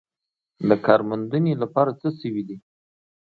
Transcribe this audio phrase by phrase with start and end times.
[0.67, 2.57] د کار موندنې لپاره څه شوي دي؟